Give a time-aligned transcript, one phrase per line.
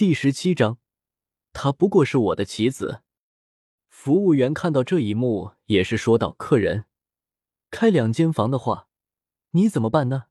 [0.00, 0.78] 第十七章，
[1.52, 3.02] 他不过是我的棋子。
[3.90, 6.86] 服务员看到这一幕，也是说道：“客人
[7.70, 8.88] 开两间房的话，
[9.50, 10.28] 你怎么办呢？”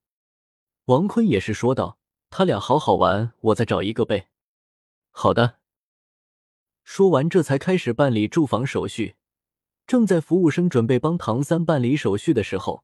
[0.85, 1.99] 王坤也是说道
[2.31, 4.29] ：“他俩好好玩，我再找一个呗。”
[5.13, 5.59] 好的。
[6.83, 9.17] 说完，这才开始办理住房手续。
[9.85, 12.83] 正在服务生准备帮唐三办理手续的时候，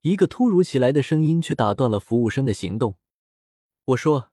[0.00, 2.96] 一个突如其来的声音却打断了服务生的行动。
[3.84, 4.32] 我说：“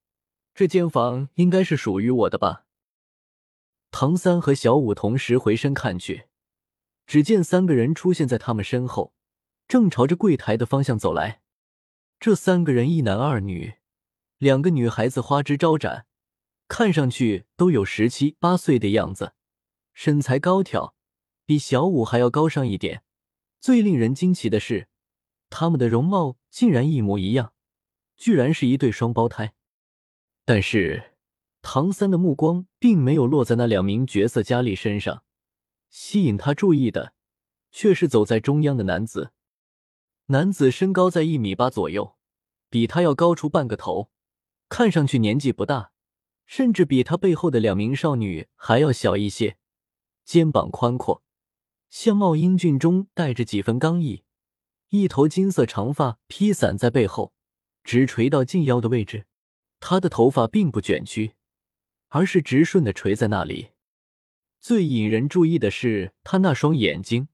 [0.55, 2.65] 这间房应该是属于我的吧？”
[3.91, 6.27] 唐三和小五同时回身看去，
[7.05, 9.13] 只见三个人出现在他们身后，
[9.67, 11.41] 正朝着柜台的方向走来。
[12.19, 13.75] 这三个人一男二女，
[14.37, 16.07] 两个女孩子花枝招展，
[16.67, 19.33] 看上去都有十七八岁的样子，
[19.93, 20.95] 身材高挑，
[21.45, 23.03] 比小五还要高上一点。
[23.59, 24.87] 最令人惊奇的是，
[25.49, 27.53] 他们的容貌竟然一模一样，
[28.15, 29.53] 居然是一对双胞胎。
[30.45, 31.11] 但是。
[31.67, 35.23] 唐三的目光并没有落在那两名绝色佳丽身上，
[35.89, 37.13] 吸引他注意的
[37.71, 39.31] 却是走在中央的男子。
[40.27, 42.17] 男子身高在一米八左右，
[42.69, 44.11] 比他要高出半个头，
[44.69, 45.91] 看上去年纪不大，
[46.45, 49.57] 甚至比他背后的两名少女还要小一些。
[50.23, 51.23] 肩膀宽阔，
[51.89, 54.23] 相貌英俊中带着几分刚毅，
[54.89, 57.33] 一头金色长发披散在背后，
[57.83, 59.25] 直垂到近腰的位置。
[59.87, 61.35] 他的头发并不卷曲。
[62.15, 63.71] 而是直顺的垂在那里。
[64.61, 67.27] 最引人注意的是他那双眼睛，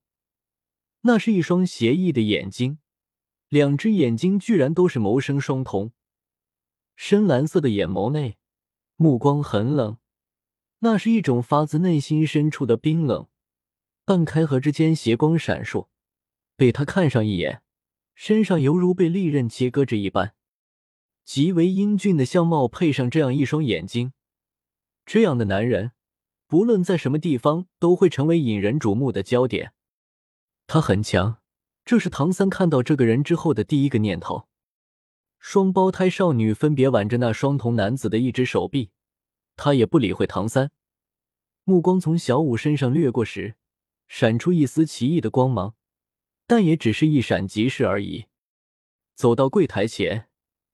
[1.02, 2.80] 那是一双邪异的眼睛，
[3.48, 5.92] 两只眼睛居然都是眸生双瞳，
[6.96, 8.38] 深蓝色的眼眸内，
[8.96, 9.98] 目光很冷，
[10.80, 13.28] 那是一种发自内心深处的冰冷。
[14.04, 15.90] 半开合之间，斜光闪烁，
[16.56, 17.62] 被他看上一眼，
[18.16, 20.34] 身上犹如被利刃切割着一般。
[21.24, 24.14] 极为英俊的相貌配上这样一双眼睛。
[25.06, 25.92] 这样的男人，
[26.48, 29.74] 不论在什么地方都会成为引人瞩目的焦点。
[30.68, 31.40] 他很强，
[31.84, 34.48] 这是唐三看到这个人之后的第一个念头。
[35.40, 38.92] 双胞胎少女分别挽着那双瞳男子的一只手臂，
[39.56, 40.72] 他也不理会唐三，
[41.64, 43.56] 目光从小五身上掠过时，
[44.08, 45.76] 闪出一丝奇异的光芒，
[46.46, 48.28] 但也只是一闪即逝而已。
[49.16, 50.30] 走到柜台前，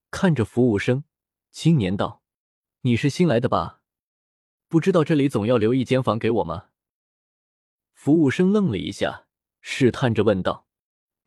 [0.09, 1.03] 看着服务生，
[1.51, 2.21] 青年道
[2.81, 3.81] ：“你是新来的吧？”
[4.69, 6.69] 不知道这里总要留一间房给我吗？
[7.93, 9.27] 服务生愣了一下，
[9.61, 10.67] 试探着问道：“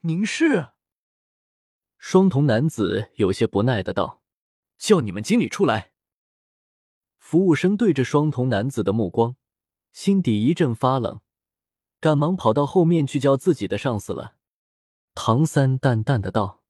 [0.01, 0.69] 您是？”
[1.99, 4.23] 双瞳男子有些不耐的道
[4.79, 5.93] ：“叫你们经理出来。”
[7.19, 9.37] 服务生对着双瞳男子的目光，
[9.93, 11.21] 心底一阵发冷，
[12.01, 14.37] 赶忙跑到后面去叫自己的上司了。
[15.15, 16.63] 唐三淡淡的道：“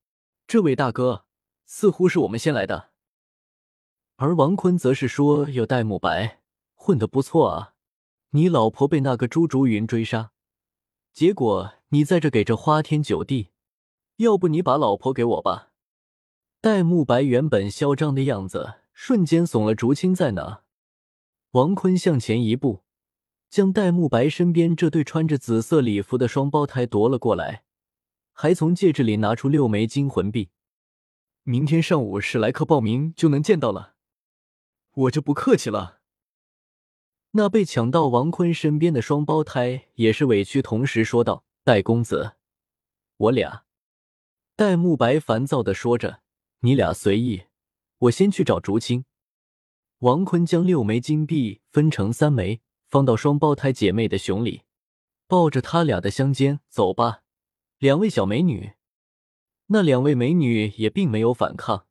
[0.48, 1.26] 这位大哥，
[1.72, 2.90] 似乎是我们先来的。”
[4.18, 6.40] 而王坤则是说：“有戴沐白。”
[6.74, 7.74] 混得不错啊！
[8.30, 10.32] 你老婆被那个朱竹云追杀，
[11.12, 13.50] 结果你在这给这花天酒地。
[14.16, 15.72] 要不你把老婆给我吧？
[16.60, 19.74] 戴沐白原本嚣张的样子瞬间怂了。
[19.74, 20.62] 竹青在哪？
[21.50, 22.80] 王坤向前一步，
[23.50, 27.64] 将戴沐白身边这对穿着紫色礼服的双胞胎夺了过来，
[28.32, 30.48] 还从戒指里拿出六枚金魂币。
[31.50, 33.96] 明天上午史莱克报名就能见到了，
[34.92, 35.98] 我就不客气了。
[37.32, 42.36] 那被抢到王坤身边的双胞胎也是委屈，同时说道：“戴公子，
[43.16, 43.64] 我俩。”
[44.54, 46.20] 戴沐白烦躁的说着
[46.62, 47.46] ：“你俩随意，
[47.98, 49.04] 我先去找竹青。”
[49.98, 54.62] 王坤将六枚金币分成三枚，放到双胞胎姐妹的胸里，
[55.26, 57.22] 抱着他俩的香肩走吧。
[57.78, 58.74] 两位小美女，
[59.72, 61.86] 那两位美女也并没有反抗，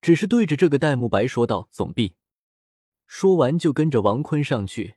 [0.00, 2.14] 只是对着这个戴沐白说道：“总币。”
[3.06, 4.96] 说完，就跟着王坤上去，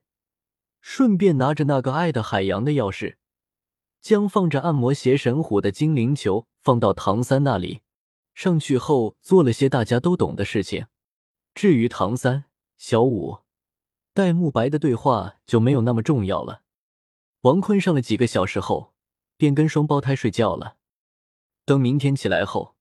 [0.81, 3.17] 顺便拿着那个爱的海洋的钥匙，
[4.01, 7.81] 将放着按摩邪神虎的精灵球放到唐三那里。
[8.33, 10.87] 上去后，做了些大家都懂的事情。
[11.53, 12.45] 至于唐三、
[12.79, 13.39] 小五、
[14.15, 16.63] 戴沐白的对话，就没有那么重要了。
[17.41, 18.93] 王坤上了几个小时后，
[19.37, 20.77] 便跟双胞胎睡觉了。
[21.67, 22.77] 等明天起来后，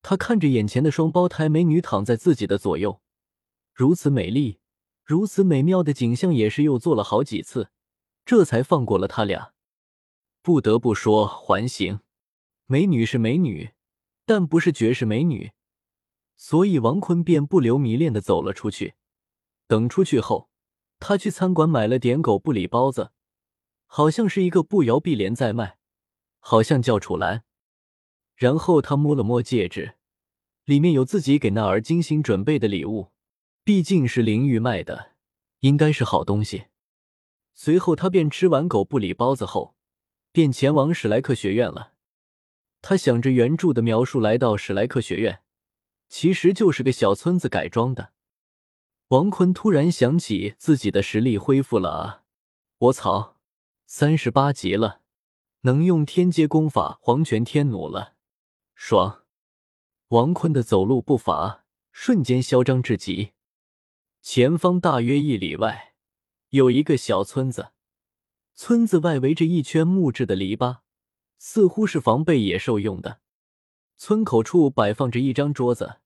[0.00, 3.02] 他看着眼前的双胞胎美女躺在自己的左右。
[3.74, 4.60] 如此美丽、
[5.04, 7.70] 如此美妙的景象，也是又做了好几次，
[8.24, 9.54] 这才放过了他俩。
[10.40, 11.98] 不得不说，环形
[12.66, 13.72] 美女是美女，
[14.24, 15.50] 但不是绝世美女，
[16.36, 18.94] 所以王坤便不留迷恋的走了出去。
[19.66, 20.48] 等出去后，
[21.00, 23.10] 他去餐馆买了点狗不理包子，
[23.86, 25.78] 好像是一个不摇碧莲在卖，
[26.38, 27.42] 好像叫楚兰。
[28.42, 29.94] 然后他摸了摸戒指，
[30.64, 33.12] 里面有自己给那儿精心准备的礼物。
[33.62, 35.12] 毕竟是灵玉卖的，
[35.60, 36.64] 应该是好东西。
[37.54, 39.76] 随后，他便吃完狗不理包子后，
[40.32, 41.92] 便前往史莱克学院了。
[42.80, 45.42] 他想着原著的描述，来到史莱克学院，
[46.08, 48.10] 其实就是个小村子改装的。
[49.10, 52.24] 王坤突然想起自己的实力恢复了啊！
[52.78, 53.36] 我操，
[53.86, 55.02] 三十八级了，
[55.60, 58.14] 能用天阶功法黄泉天弩了，
[58.84, 59.22] 爽！
[60.08, 63.30] 王坤的走路步伐瞬间嚣张至极。
[64.20, 65.94] 前方大约一里外
[66.48, 67.68] 有一个小村子，
[68.56, 70.78] 村子外围着一圈木质的篱笆。
[71.38, 73.20] 似乎是防备野兽用的。
[73.96, 76.00] 村口处摆放着一张桌子，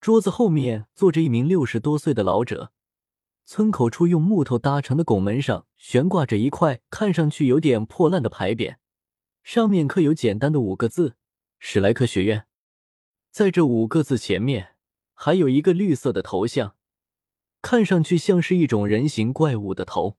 [0.00, 2.70] 桌子后面坐着一名六十多岁的老者。
[3.44, 8.76] 村口处用木头搭成的拱门上悬挂着一块看上去有点破烂的牌匾，
[9.42, 11.16] 上面刻有简单的五个字
[11.64, 12.46] ：“史莱克学院”。
[13.30, 14.74] 在这五个字前面，
[15.14, 16.74] 还有一个绿色的头像，
[17.62, 20.18] 看上去像是一种人形怪物的头，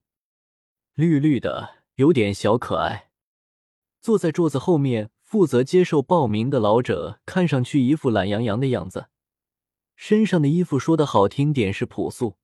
[0.94, 3.10] 绿绿的，有点小可爱。
[4.00, 9.08] 坐在桌子后面负责接受报名的老者，看上去一副懒洋洋的样子，
[9.94, 12.38] 身上的衣服说的好听点是朴素，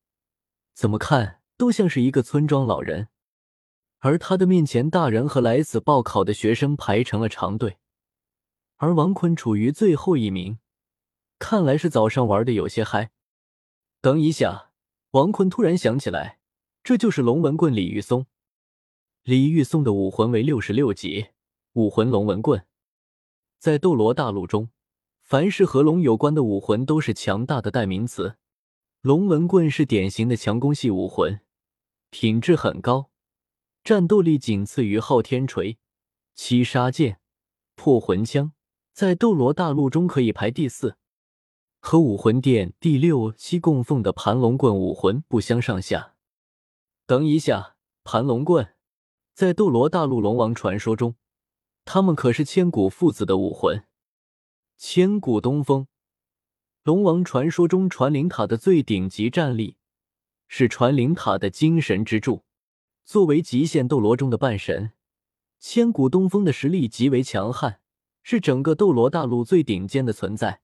[0.74, 3.08] 怎么看都像是一个村庄老人。
[4.00, 7.78] 而他的面前，大人和来此报考的学生排成了长队，
[8.82, 10.58] 而王坤处于最后一名，
[11.38, 13.10] 看来是早上玩的有些嗨。
[14.00, 14.72] 等一下，
[15.10, 16.38] 王坤突然想起来，
[16.82, 18.24] 这就是龙纹棍李玉松。
[19.22, 21.28] 李玉松的武魂为六十六级。
[21.74, 22.66] 武魂龙纹棍，
[23.58, 24.70] 在斗罗大陆中，
[25.22, 28.38] 凡是和龙有关的武魂都是强大的代名词。
[29.02, 31.42] 龙纹棍是典型的强攻系武魂，
[32.08, 33.10] 品质很高，
[33.84, 35.78] 战斗力仅次于昊天锤、
[36.34, 37.20] 七杀剑、
[37.76, 38.52] 破魂枪，
[38.92, 40.96] 在斗罗大陆中可以排第四，
[41.80, 46.14] 和武魂殿第六期供奉的盘龙棍武魂不相上下。
[47.06, 48.74] 等一下，盘龙棍
[49.34, 51.14] 在斗罗大陆龙王传说中。
[51.86, 53.84] 他们可是千古父子的武魂，
[54.76, 55.88] 千古东风，
[56.82, 59.76] 龙王传说中传灵塔的最顶级战力，
[60.46, 62.44] 是传灵塔的精神支柱。
[63.04, 64.92] 作为极限斗罗中的半神，
[65.58, 67.80] 千古东风的实力极为强悍，
[68.30, 70.60] 是整个斗罗大陆最顶尖的存在。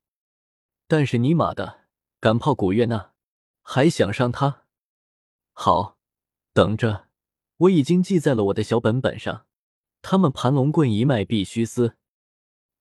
[0.87, 1.81] 但是尼玛的，
[2.21, 3.11] 敢泡古月娜，
[3.61, 4.63] 还想上他？
[5.53, 5.99] 好，
[6.53, 7.09] 等着，
[7.57, 9.47] 我已经记在了我的小本本上。
[10.01, 11.97] 他们盘龙棍一脉必须撕。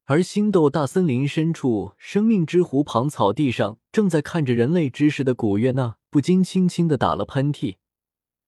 [0.04, 7.78] 而星斗大森林深处，生命之湖旁草地上，正在看着人类知识的古月娜不禁轻轻的打了喷嚏。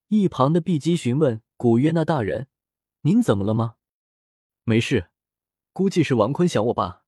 [0.09, 2.47] 一旁的碧姬询问古月娜大人
[3.01, 3.77] ：“您怎么了吗
[4.63, 5.09] ？”“没事，
[5.77, 7.03] 估计是王坤想我吧。”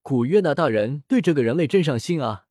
[0.00, 2.46] 古月娜大人对这个人类真上心啊！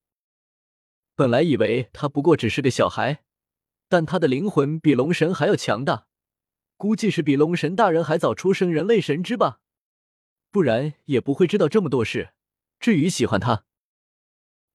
[1.16, 3.24] 本来以为他不过只是个小孩，
[3.88, 6.06] 但他的灵魂比龙神还要强大。
[6.76, 9.60] 估计是比龙神大人还早出生人类神之吧，
[10.52, 12.32] 不然也不会知道这么多事。
[12.78, 13.64] 至于喜欢他，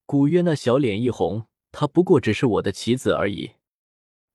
[0.05, 3.53] 古月那小脸一红，他不过只是我的棋子而已。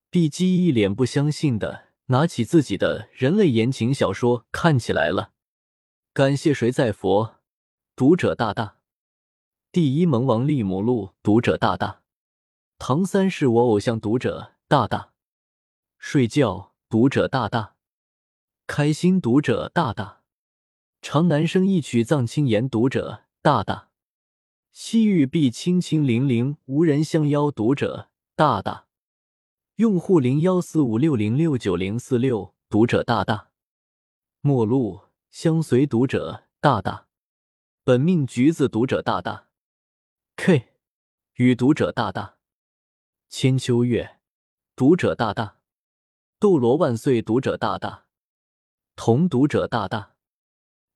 [0.08, 5.35] 碧姬一脸不相信的拿起自己的人类言情小说看起来了。
[6.12, 7.37] 感谢谁在佛，
[7.95, 8.79] 读者大大，
[9.71, 12.03] 第一萌王利姆录读者大大，
[12.79, 15.12] 唐三是我偶像读者大大，
[15.99, 16.70] 睡觉。
[16.89, 17.77] 读者大大，
[18.67, 20.23] 开心读者大大，
[21.01, 23.91] 长男生一曲藏青言读者大大，
[24.73, 28.89] 西域碧青青零零无人相邀读者大大，
[29.77, 33.51] 用户零幺四五六零六九零四六读者大大，
[34.41, 37.06] 陌路相随读者大大，
[37.84, 39.46] 本命橘子读者大大
[40.34, 40.75] ，K
[41.34, 42.37] 与读者大大，
[43.29, 44.19] 千秋月
[44.75, 45.60] 读者大大。
[46.41, 47.22] 斗罗万岁！
[47.22, 48.06] 读者大大，
[48.96, 50.17] 同读者大大，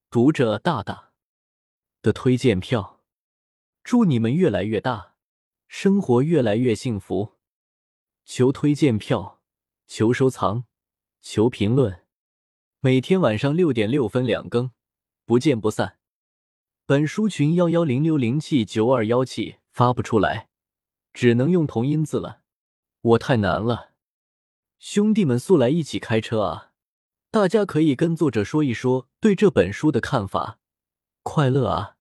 [0.09, 1.13] 读者大大
[2.01, 3.01] 的推荐票，
[3.83, 5.15] 祝你们越来越大，
[5.69, 7.35] 生活越来越幸福。
[8.25, 9.41] 求推荐票，
[9.87, 10.65] 求收藏，
[11.21, 12.04] 求评论。
[12.85, 14.69] 每天晚上六点六分两更，
[15.25, 15.97] 不见不散。
[16.85, 20.49] 本书群幺幺零六零七九二幺七发不出来，
[21.11, 22.41] 只能用同音字了，
[23.01, 23.93] 我太难了。
[24.77, 26.73] 兄弟们，速来一起开车啊！
[27.31, 30.59] 大家可以跟作者说一说对这本书的看法。
[31.23, 31.97] 快乐啊！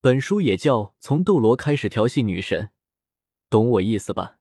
[0.00, 2.64] 本书也叫《从斗罗开始调戏女神》，
[3.50, 4.38] 懂我意思吧？